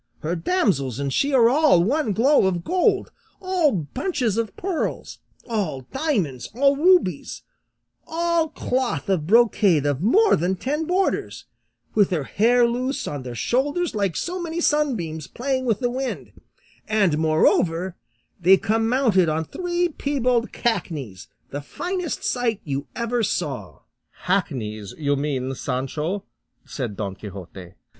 Her 0.21 0.35
damsels 0.35 0.97
and 0.99 1.13
she 1.13 1.31
are 1.31 1.47
all 1.47 1.83
one 1.83 2.11
glow 2.11 2.47
of 2.47 2.63
gold, 2.63 3.11
all 3.39 3.71
bunches 3.71 4.35
of 4.35 4.57
pearls, 4.57 5.19
all 5.47 5.81
diamonds, 5.93 6.49
all 6.55 6.75
rubies, 6.75 7.43
all 8.07 8.49
cloth 8.49 9.09
of 9.09 9.27
brocade 9.27 9.85
of 9.85 10.01
more 10.01 10.35
than 10.35 10.55
ten 10.55 10.85
borders; 10.85 11.45
with 11.93 12.09
their 12.09 12.23
hair 12.23 12.65
loose 12.65 13.07
on 13.07 13.21
their 13.21 13.35
shoulders 13.35 13.93
like 13.93 14.15
so 14.15 14.41
many 14.41 14.59
sunbeams 14.59 15.27
playing 15.27 15.65
with 15.65 15.81
the 15.81 15.91
wind; 15.91 16.31
and 16.87 17.19
moreover, 17.19 17.95
they 18.39 18.57
come 18.57 18.89
mounted 18.89 19.29
on 19.29 19.43
three 19.45 19.87
piebald 19.87 20.51
cackneys, 20.51 21.27
the 21.51 21.61
finest 21.61 22.23
sight 22.23 22.59
ever 22.95 23.17
you 23.19 23.23
saw." 23.23 23.81
"Hackneys, 24.23 24.95
you 24.97 25.15
mean, 25.15 25.53
Sancho," 25.53 26.23
said 26.65 26.97
Don 26.97 27.13
Quixote. 27.13 27.75